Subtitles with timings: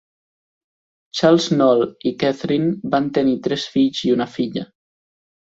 [1.19, 4.67] Charles Knoll i Catherine van tenir tres fills i una filla.